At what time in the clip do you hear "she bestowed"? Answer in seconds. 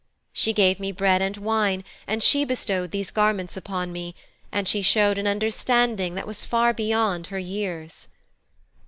2.23-2.89